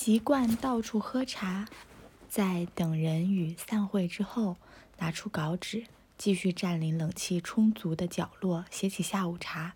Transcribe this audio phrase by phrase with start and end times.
[0.00, 1.66] 习惯到处喝茶，
[2.28, 4.56] 在等人与散会之后，
[4.98, 5.86] 拿出稿纸，
[6.16, 9.74] 继续占领冷气充足的角落写起下午茶。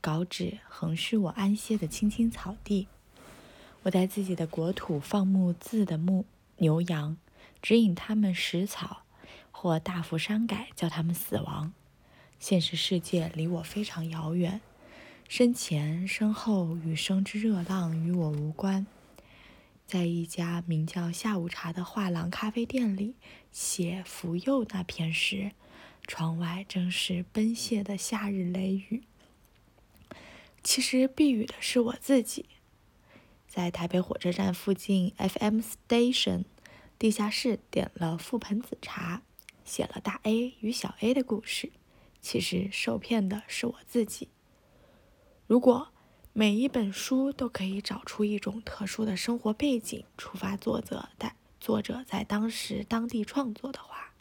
[0.00, 2.88] 稿纸横是我安歇的青青草地，
[3.82, 6.24] 我在自己的国土放牧字的牧
[6.56, 7.18] 牛羊，
[7.60, 9.02] 指引他们食草，
[9.50, 11.74] 或大幅删改，叫他们死亡。
[12.38, 14.62] 现实世界离我非常遥远，
[15.28, 18.86] 身前身后雨声之热浪与我无关。
[19.92, 23.14] 在一家名叫“下午茶”的画廊咖啡店里
[23.50, 25.52] 写福佑那篇时，
[26.06, 29.02] 窗外正是奔泻的夏日雷雨。
[30.62, 32.46] 其实避雨的是我自己，
[33.46, 36.44] 在台北火车站附近 FM Station
[36.98, 39.20] 地下室点了覆盆子茶，
[39.62, 41.70] 写了大 A 与小 A 的故事。
[42.22, 44.28] 其实受骗的是我自己。
[45.46, 45.91] 如果。
[46.34, 54.14] 每一本书都可以找出一种特殊的生活背景，触发作者在作者在当时当地创作的话，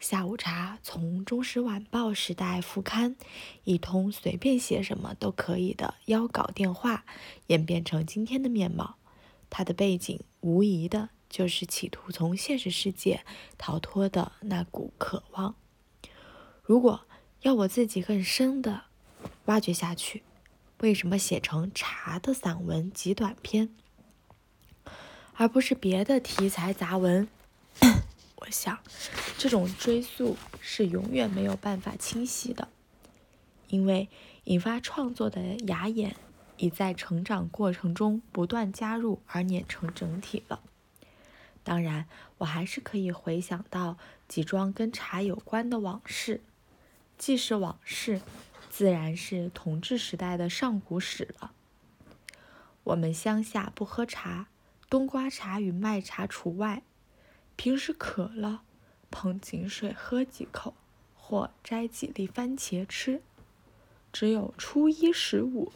[0.00, 3.14] 下午茶从《中时晚报》时代副刊
[3.62, 7.04] 一通随便写什么都可以的邀稿电话，
[7.46, 8.96] 演变成今天的面貌。
[9.48, 13.24] 它的背景无疑的就是企图从现实世界
[13.56, 15.54] 逃脱的那股渴望。
[16.64, 17.02] 如果
[17.42, 18.82] 要我自己更深的
[19.44, 20.24] 挖掘下去。
[20.80, 23.68] 为什么写成茶的散文及短篇，
[25.34, 27.28] 而不是别的题材杂文？
[28.36, 28.78] 我想，
[29.36, 32.68] 这种追溯是永远没有办法清晰的，
[33.68, 34.08] 因为
[34.44, 36.16] 引发创作的芽眼
[36.56, 40.62] 已在成长过程中不断加入而碾成整体了。
[41.62, 42.06] 当然，
[42.38, 46.40] 我还是可以回想到几桩跟茶有关的往事，
[47.18, 48.22] 既是往事。
[48.80, 51.52] 自然是同治时代的上古史了。
[52.82, 54.48] 我们乡下不喝茶，
[54.88, 56.82] 冬瓜茶与麦茶除外。
[57.56, 58.62] 平时渴了，
[59.10, 60.72] 捧井水喝几口，
[61.14, 63.20] 或摘几粒番茄吃。
[64.14, 65.70] 只有初一十五，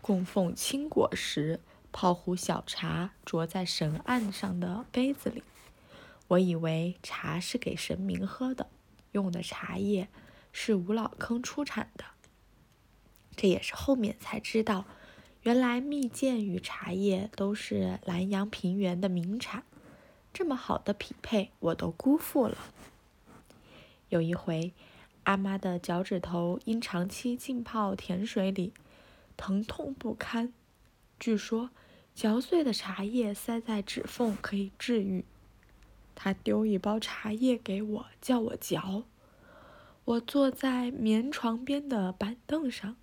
[0.00, 1.58] 供奉青果时，
[1.90, 5.42] 泡壶小茶酌在神案上的杯子里。
[6.28, 8.68] 我以为茶是给神明喝的，
[9.10, 10.08] 用的茶叶
[10.52, 12.04] 是五老坑出产的。
[13.36, 14.84] 这也是后面才知道，
[15.42, 19.64] 原来蜜饯与茶叶都是南阳平原的名产，
[20.32, 22.56] 这么好的匹配我都辜负了。
[24.08, 24.72] 有一回，
[25.24, 28.72] 阿妈的脚趾头因长期浸泡甜水里，
[29.36, 30.52] 疼痛不堪。
[31.18, 31.70] 据说
[32.14, 35.24] 嚼碎的茶叶塞在指缝可以治愈。
[36.14, 39.04] 她丢一包茶叶给我，叫我嚼。
[40.04, 42.96] 我坐在棉床边的板凳上。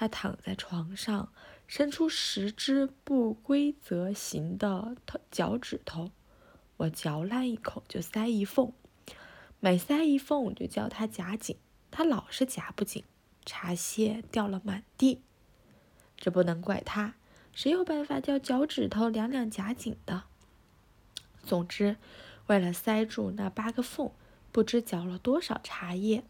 [0.00, 1.30] 他躺在床上，
[1.66, 4.96] 伸出十只不规则形的
[5.30, 6.10] 脚趾头，
[6.78, 8.72] 我嚼烂一口就塞一缝，
[9.58, 11.58] 每塞一缝我就叫他夹紧，
[11.90, 13.04] 他老是夹不紧，
[13.44, 15.20] 茶屑掉了满地。
[16.16, 17.16] 这不能怪他，
[17.52, 20.22] 谁有办法叫脚趾头两两夹紧的？
[21.42, 21.98] 总之，
[22.46, 24.10] 为了塞住那八个缝，
[24.50, 26.24] 不知嚼了多少茶叶。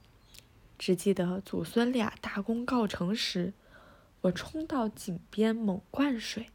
[0.81, 3.53] 只记得祖孙俩大功告成时。
[4.23, 6.47] 我冲到井边猛灌水，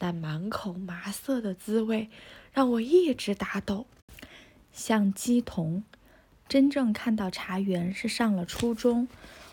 [0.00, 2.10] 那满口麻涩的滋味
[2.52, 3.86] 让我一直打抖，
[4.72, 5.84] 像鸡同。
[6.48, 9.06] 真正看到茶园是上了初中，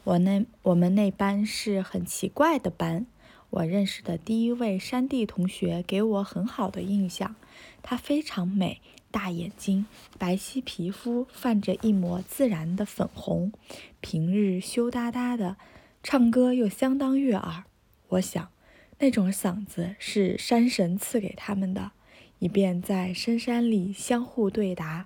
[0.03, 3.05] 我那我们那班是很奇怪的班。
[3.51, 7.35] 我认识的第一位山地同学给我很好的印象，
[7.83, 9.85] 她非常美，大眼睛，
[10.17, 13.51] 白皙皮肤泛着一抹自然的粉红，
[13.99, 15.57] 平日羞答答的。
[16.01, 17.65] 唱歌又相当悦耳，
[18.07, 18.49] 我想，
[18.97, 21.91] 那种嗓子是山神赐给他们的，
[22.39, 25.05] 以便在深山里相互对答。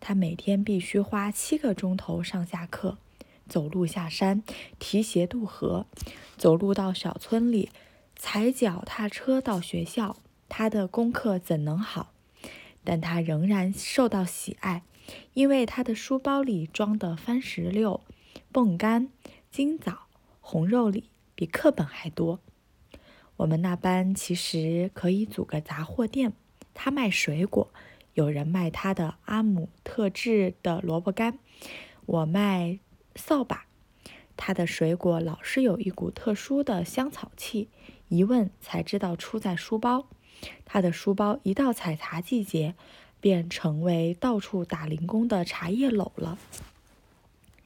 [0.00, 2.96] 他每天必须花七个钟头上下课，
[3.48, 4.42] 走路下山，
[4.78, 5.86] 提鞋渡河，
[6.38, 7.70] 走路到小村里，
[8.14, 10.16] 踩脚踏车到学校。
[10.48, 12.12] 他的功课怎能好？
[12.86, 14.84] 但他仍然受到喜爱，
[15.34, 18.00] 因为他的书包里装的番石榴、
[18.52, 19.10] 泵干、
[19.50, 20.06] 金枣。
[20.40, 22.38] 红肉里比课本还多。
[23.38, 26.32] 我们那班其实可以组个杂货店，
[26.72, 27.72] 他卖水果，
[28.14, 31.40] 有人卖他的阿姆特制的萝卜干，
[32.06, 32.78] 我卖
[33.16, 33.66] 扫把。
[34.36, 37.70] 他的水果老是有一股特殊的香草气，
[38.08, 40.06] 一问才知道出在书包。
[40.64, 42.74] 他的书包一到采茶季节，
[43.20, 46.38] 便成为到处打零工的茶叶篓了。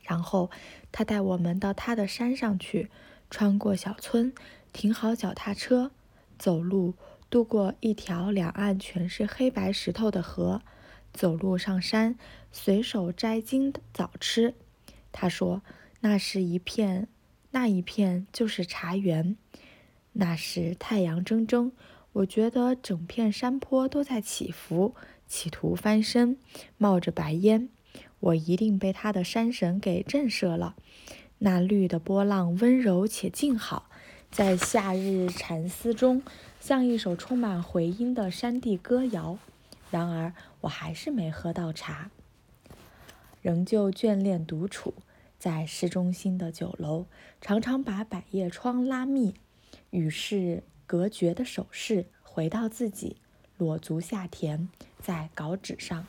[0.03, 0.51] 然后
[0.91, 2.91] 他带我们到他的山上去，
[3.31, 4.33] 穿过小村，
[4.73, 5.91] 停好脚踏车，
[6.39, 6.95] 走路
[7.29, 10.63] 渡过一条两岸全是黑白石头的河，
[11.13, 12.17] 走路上山，
[12.51, 14.55] 随手摘金枣吃。
[15.13, 15.63] 他说
[16.01, 17.07] ：“那是一片，
[17.53, 19.37] 那一片就是茶园。
[20.13, 21.71] 那时太阳蒸蒸，
[22.13, 24.95] 我觉得整片山坡都在起伏，
[25.27, 26.37] 企图翻身，
[26.77, 27.69] 冒着白烟。
[28.21, 30.75] 我一定被他的山神给震慑了。
[31.39, 33.89] 那绿的波浪温柔且静好。”
[34.31, 36.23] 在夏日禅思中，
[36.61, 39.39] 像一首充满回音的山地歌谣。
[39.91, 42.11] 然而，我还是没喝到茶，
[43.43, 44.95] 仍旧眷恋独处。
[45.37, 47.07] 在市中心的酒楼，
[47.41, 49.35] 常常把百叶窗拉密，
[49.91, 53.19] 与世隔绝的手势，回到自己，
[53.57, 54.67] 裸足下田，
[55.01, 56.09] 在稿纸上，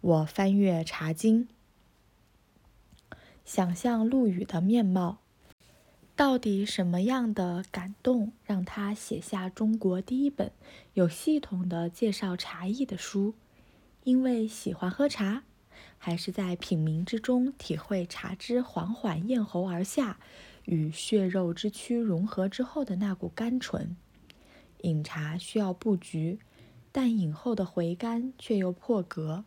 [0.00, 1.48] 我翻阅茶经，
[3.44, 5.18] 想象陆羽的面貌。
[6.16, 10.50] 到底什么样的感动让他写下中国第一本
[10.94, 13.34] 有系统的介绍茶艺的书？
[14.04, 15.42] 因为喜欢喝茶，
[15.98, 20.18] 还是在品茗之中体会茶汁缓缓咽喉而下，
[20.64, 23.96] 与血肉之躯融合之后的那股甘醇？
[24.82, 26.38] 饮茶需要布局，
[26.90, 29.44] 但饮后的回甘却又破格，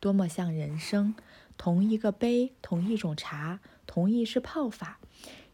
[0.00, 1.14] 多么像人生！
[1.56, 4.98] 同一个杯，同一种茶，同一式泡法。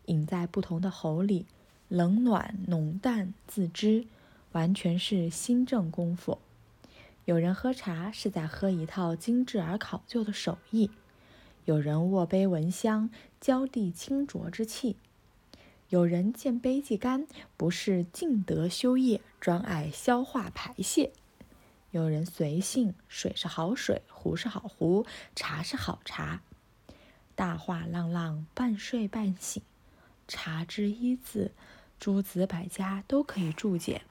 [0.06, 1.44] 饮在不同的喉里，
[1.88, 4.06] 冷暖浓淡自知，
[4.52, 6.38] 完全是心正功夫。
[7.26, 10.90] 有人喝茶是在喝一套精致而考究的手艺，
[11.66, 13.10] 有人握杯闻香，
[13.40, 14.96] 浇地清浊之气；
[15.88, 17.26] 有人见杯即干，
[17.56, 21.12] 不是静德修业，专爱消化排泄；
[21.90, 26.43] 有人随性，水是好水，壶是好壶，茶是好茶。
[27.35, 29.62] 大话浪浪，半睡半醒。
[30.26, 31.52] 茶之一字，
[31.99, 34.02] 诸子百家都可以注解。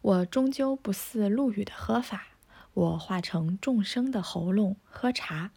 [0.00, 2.28] 我终究不似陆羽的喝法，
[2.72, 5.50] 我化成众生的喉咙喝茶，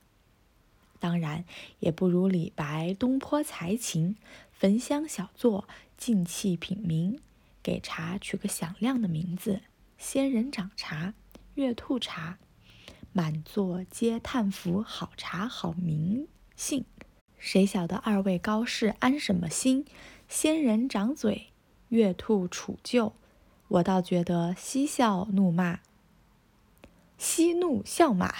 [1.02, 1.44] 当然
[1.80, 4.16] 也不如李白东坡才情，
[4.52, 5.68] 焚香小坐，
[5.98, 7.20] 静气品茗，
[7.64, 9.62] 给茶取个响亮的名字：
[9.98, 11.16] 仙人掌茶、
[11.56, 12.38] 月兔茶，
[13.14, 16.86] 满座皆叹服好茶好名姓。
[17.40, 19.84] 谁晓得二位高士安什么心？
[20.30, 21.48] 仙人掌嘴，
[21.90, 23.14] 月兔杵臼，
[23.70, 25.80] 我倒觉得嬉笑怒骂，
[27.18, 28.32] 嬉怒笑骂。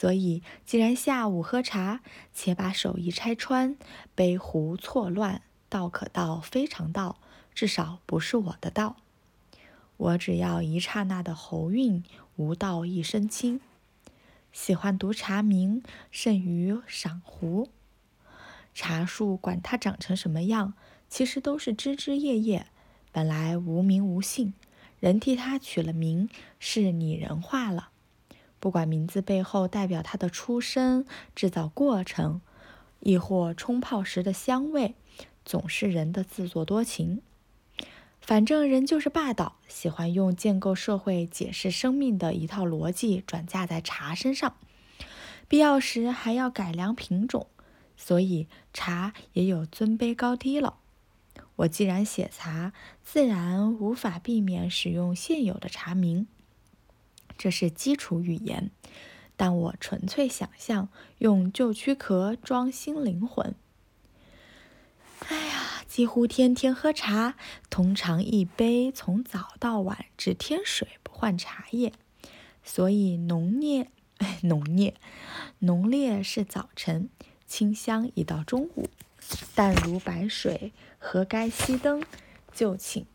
[0.00, 2.00] 所以，既然下午喝茶，
[2.32, 3.76] 且把手艺拆穿，
[4.14, 7.18] 杯壶错乱，道可道，非常道，
[7.54, 8.96] 至少不是我的道。
[9.98, 12.02] 我只要一刹那的喉韵，
[12.36, 13.60] 无道一身轻。
[14.50, 17.68] 喜欢读茶名，甚于赏壶。
[18.72, 20.72] 茶树管它长成什么样，
[21.10, 22.68] 其实都是枝枝叶叶，
[23.12, 24.54] 本来无名无姓，
[24.98, 27.89] 人替它取了名，是拟人化了。
[28.60, 31.04] 不管名字背后代表它的出身、
[31.34, 32.40] 制造过程，
[33.00, 34.94] 亦或冲泡时的香味，
[35.44, 37.22] 总是人的自作多情。
[38.20, 44.54] 反正人就是霸道，喜欢用建构社会、解释生命的一套逻辑转嫁在茶身上，
[45.48, 47.46] 必要时还要改良品种，
[47.96, 50.74] 所以茶也有尊卑高低了。
[51.56, 52.72] 我既然写茶，
[53.02, 56.26] 自然无法避免使用现有的茶名，
[57.40, 58.70] 这是基础语言。
[59.34, 63.54] 但我纯粹想象，用旧躯壳装新灵魂。
[65.26, 67.36] 哎呀，几乎天天喝茶，
[67.70, 71.94] 通常一杯从早到晚只添水不换茶叶，
[72.62, 73.90] 所以浓烈，
[74.44, 74.94] 浓烈，
[75.60, 77.08] 浓烈是早晨，
[77.46, 78.90] 清香已到中午，
[79.54, 82.02] 淡如白水，何该熄灯？
[82.52, 83.06] 就寝，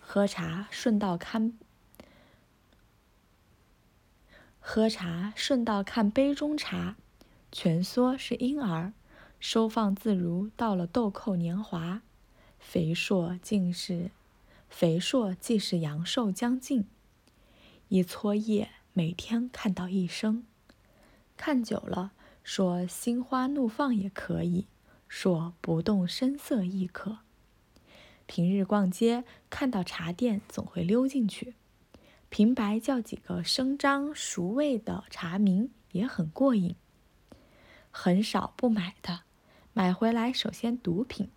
[0.00, 1.58] 喝茶顺道看，
[4.60, 6.96] 喝茶顺道看杯中茶，
[7.50, 8.92] 蜷缩是婴儿。
[9.40, 12.02] 收放自如，到了豆蔻年华，
[12.58, 14.10] 肥硕竟是
[14.68, 16.84] 肥硕，既是阳寿将尽。
[17.88, 20.44] 一撮叶，每天看到一生，
[21.38, 22.12] 看久了，
[22.44, 24.66] 说心花怒放也可以
[25.08, 27.20] 说不动声色亦可。
[28.26, 31.54] 平日逛街，看到茶店，总会溜进去，
[32.30, 36.76] 平白叫几个生张熟味的茶名，也很过瘾。
[37.90, 39.22] 很少不买的。
[39.72, 41.28] 买回来首先毒品，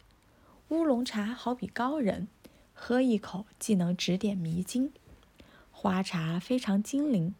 [0.69, 2.27] 乌龙茶好比高人，
[2.73, 4.91] 喝一口既能指点迷津；
[5.71, 7.33] 花茶非常精灵，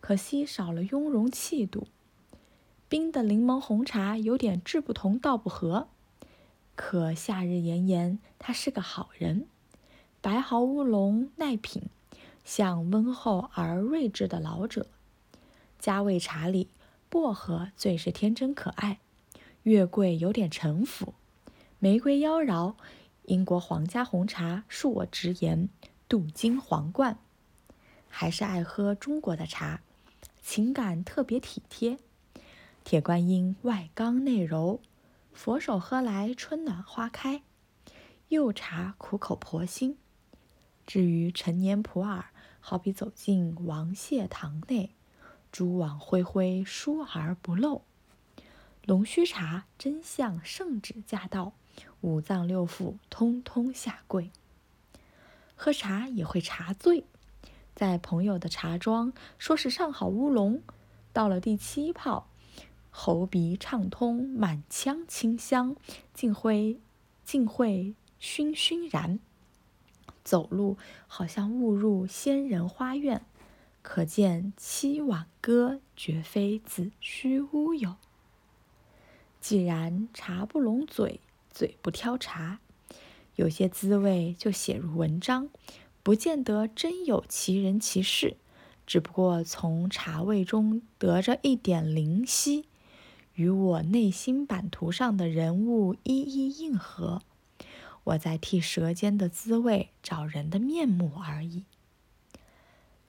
[0.00, 1.86] 可惜少了雍容气度；
[2.88, 5.88] 冰的柠檬红茶有点志不同道不合，
[6.74, 9.46] 可夏日炎炎，他是个好人；
[10.22, 11.82] 白毫乌龙耐品，
[12.44, 14.86] 像温厚而睿智的老者。
[15.78, 16.68] 加味茶里，
[17.08, 19.00] 薄荷最是天真可爱，
[19.64, 21.14] 月桂有点城府，
[21.78, 22.74] 玫瑰妖娆。
[23.24, 25.70] 英国皇家红茶，恕我直言，
[26.08, 27.18] 镀金皇冠。
[28.08, 29.80] 还是爱喝中国的茶，
[30.42, 31.98] 情感特别体贴。
[32.84, 34.80] 铁观音外刚内柔，
[35.32, 37.42] 佛手喝来春暖花开。
[38.28, 39.96] 釉茶苦口婆心。
[40.86, 42.26] 至于陈年普洱，
[42.66, 44.94] 好比走进王谢堂内。
[45.52, 47.82] 蛛网恢恢，疏而不漏。
[48.86, 51.52] 龙须茶真像圣旨驾到，
[52.00, 54.30] 五脏六腑通通下跪。
[55.54, 57.04] 喝茶也会茶醉，
[57.74, 60.62] 在朋友的茶庄，说是上好乌龙，
[61.12, 62.30] 到了第七泡，
[62.88, 65.76] 喉鼻畅通，满腔清香，
[66.14, 66.80] 竟会
[67.26, 69.20] 竟会醺醺然，
[70.24, 70.76] 走路
[71.06, 73.24] 好像误入仙人花院。
[73.82, 77.96] 可见七挽歌绝非子虚乌有。
[79.38, 82.60] 既然茶不拢嘴，嘴不挑茶，
[83.36, 85.50] 有些滋味就写入文章，
[86.02, 88.38] 不见得真有其人其事，
[88.86, 92.64] 只不过从茶味中得着一点灵犀，
[93.34, 97.20] 与我内心版图上的人物一一应和，
[98.04, 101.64] 我在替舌尖的滋味找人的面目而已。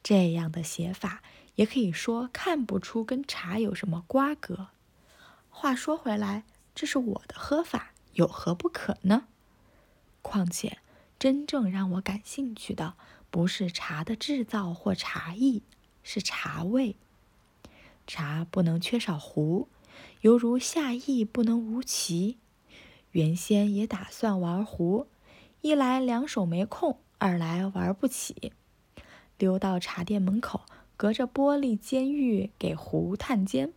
[0.02, 1.22] 这样的写法
[1.56, 4.68] 也可以说看不出跟茶有什么瓜葛。
[5.50, 9.28] 话说回来，这是我的喝法，有何不可呢？
[10.22, 10.80] 况且，
[11.18, 12.96] 真正让我感兴趣的
[13.32, 15.64] 不是茶的制造或茶艺，
[16.04, 16.96] 是茶味。
[18.06, 19.70] 茶不能缺少壶，
[20.22, 22.38] 犹如夏意不能无棋。
[23.16, 25.08] 原先也打算玩壶，
[25.62, 28.52] 一来两手没空，二来玩不起。
[29.38, 30.60] 溜到茶店门口，
[30.98, 33.70] 隔着玻璃监狱给壶探监；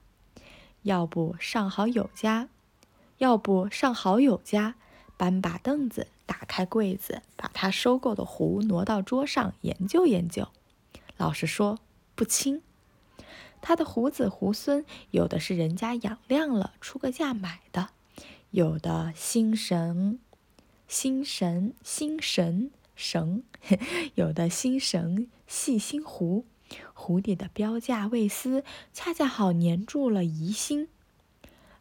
[0.82, 2.48] 要不上好友家，
[3.18, 4.74] 要不上好友家，
[5.16, 10.48] 搬把凳子，打开柜子，把他收购的壶挪到桌上研究研究。
[11.16, 11.78] 老实说，
[12.16, 12.60] 不轻。
[13.60, 17.90] 他的胡子猢狲，有的是人家养亮了出个价买的，
[18.50, 20.18] 有的心神、
[20.86, 22.70] 心神、心神。
[23.00, 23.44] 绳，
[24.16, 26.44] 有的新绳细心壶，
[26.94, 30.88] 壶底的标价未丝恰恰好粘住了疑心。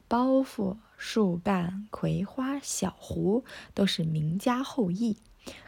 [0.07, 3.43] 包袱、树干、葵花、小壶
[3.73, 5.17] 都是名家后裔，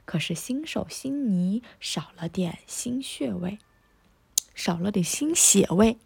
[0.05, 3.57] 可是新手新泥少了点新穴味，
[4.53, 5.97] 少了点新血味。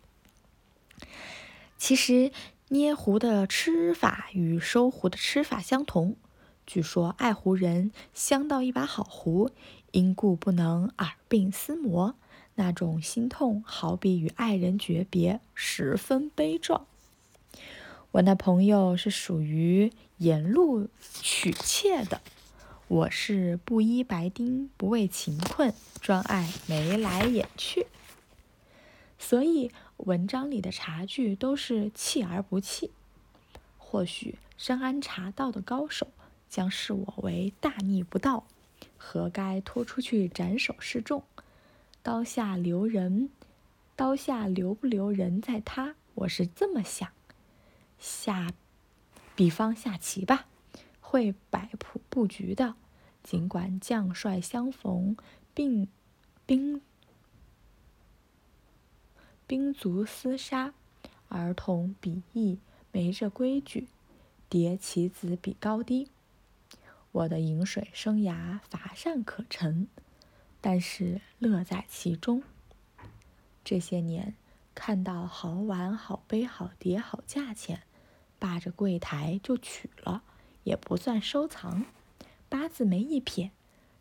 [1.78, 2.32] 其实
[2.74, 6.16] 捏壶的吃法与收壶的吃法相同。
[6.66, 9.52] 据说爱壶人相到一把好壶，
[9.92, 12.16] 因故不能耳鬓厮磨，
[12.56, 16.88] 那种心痛好比与爱人诀别，十分悲壮。
[18.14, 20.88] 我那朋友是属于沿路
[21.22, 22.22] 娶妾的，
[22.88, 27.86] 我是不依白丁，不为情困，专爱眉来眼去。
[29.20, 29.72] 所以
[30.06, 32.92] 文章里的茶具都是弃而不弃。
[33.78, 36.08] 或许深谙茶道的高手。
[36.50, 38.46] 将视我为大逆不道，
[38.96, 41.24] 何该拖出去斩首示众？
[42.04, 43.32] 刀下留人，
[43.96, 45.96] 刀下留不留人在他。
[46.14, 47.10] 我是这么想。
[47.98, 48.54] 下，
[49.36, 50.46] 比方下棋吧，
[51.02, 52.76] 会摆谱布局的。
[53.24, 55.18] 尽管将帅相逢，
[55.56, 55.88] 并
[56.46, 56.84] 兵
[59.54, 60.74] 兵卒厮杀，
[61.28, 62.58] 儿童比翼
[62.92, 63.88] 没这规矩，
[64.50, 66.10] 叠棋子比高低。
[67.12, 69.88] 我的饮水生涯乏善可陈，
[70.60, 72.42] 但是乐在其中。
[73.64, 74.34] 这些年
[74.74, 77.84] 看到好碗、好杯、好碟、好价钱，
[78.40, 80.24] 霸着柜台就取了，
[80.64, 81.86] 也不算收藏，
[82.50, 83.52] 八字没一撇，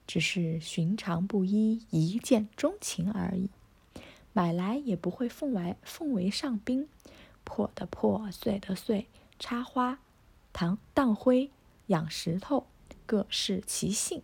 [0.07, 3.51] 只是寻常不一，一见钟情而已。
[4.33, 6.89] 买来也不会奉为奉为上宾，
[7.45, 9.07] 破的破，碎的碎，
[9.39, 9.99] 插花、
[10.53, 11.51] 糖荡灰、
[11.87, 12.67] 养石头。
[13.05, 14.23] 各视其性，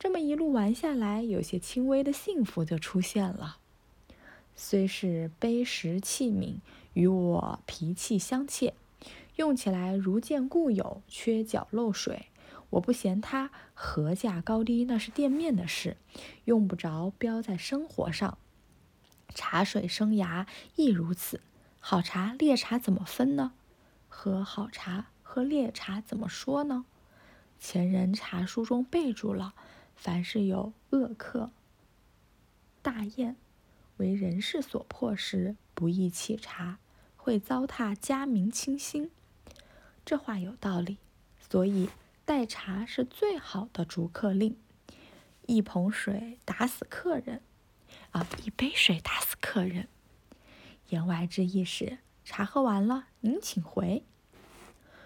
[0.00, 3.58] 这么一路玩下来，有些轻微的幸福就出现了。
[4.56, 6.56] 虽是杯石器皿，
[6.94, 8.74] 与我脾气相切，
[9.36, 12.26] 用起来如见故友，缺角漏水。
[12.70, 15.98] 我不嫌它合价高低，那是店面的事，
[16.46, 18.38] 用不着标在生活上。
[19.34, 21.40] 茶水生涯亦如此。
[21.80, 23.52] 好茶劣茶怎么分呢？
[24.08, 26.84] 喝好茶，喝劣茶怎么说呢？
[27.60, 29.54] 前人茶书中备注了，
[29.94, 31.50] 凡是有恶客、
[32.82, 33.36] 大宴，
[33.98, 36.78] 为人事所迫时，不宜沏茶，
[37.16, 39.10] 会糟蹋家民清心。
[40.04, 40.98] 这话有道理，
[41.38, 41.88] 所以
[42.24, 44.56] 待茶是最好的逐客令。
[45.46, 47.40] 一盆水打死客人，
[48.10, 49.88] 啊，一杯水打死客人。
[50.88, 54.02] 言外之意是，茶喝完了，您请回。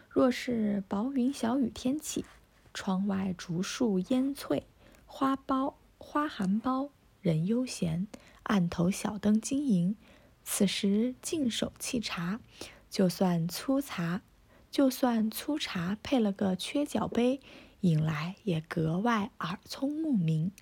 [0.09, 2.25] 若是薄云小雨天气，
[2.75, 4.66] 窗外竹树烟翠，
[5.07, 6.90] 花苞花含苞，
[7.21, 8.07] 人悠闲，
[8.45, 9.97] 案头小灯晶莹，
[10.45, 12.40] 此时净手沏茶，
[12.88, 14.23] 就算粗茶，
[14.71, 17.40] 就算粗茶配了个缺角杯。
[17.83, 20.52] 引来也格外耳聪目明。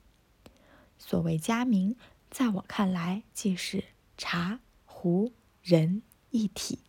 [0.99, 1.97] 所谓佳茗，
[2.31, 3.85] 在我看来既是
[4.17, 5.33] 茶壶
[5.63, 6.81] 人一体，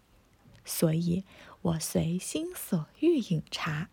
[0.63, 1.23] 所以
[1.61, 3.89] 我随心所欲饮茶。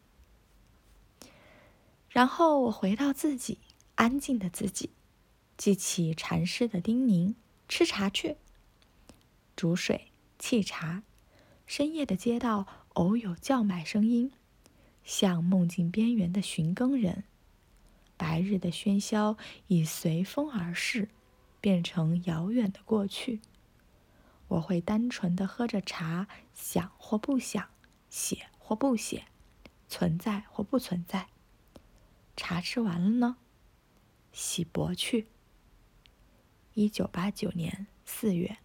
[2.11, 3.59] 然后我回到自己
[3.95, 4.91] 安静的自己，
[5.57, 7.35] 记起禅师的叮咛：
[7.69, 8.37] 吃茶去，
[9.55, 11.03] 煮水沏茶。
[11.67, 14.33] 深夜的街道偶有叫卖声音。
[15.05, 17.25] 像梦境边缘的寻耕人，
[18.17, 19.37] 白日的喧嚣
[19.69, 21.09] 已随风而逝，
[21.61, 23.41] 变成遥远的过去。
[24.49, 27.69] 我会单纯的喝着茶，想或不想，
[28.09, 29.27] 写或不写，
[29.89, 31.29] 存在或不存在。
[32.37, 33.37] 茶吃完了呢，
[34.33, 35.27] 洗脖去。
[36.75, 38.59] 一九八九年四月。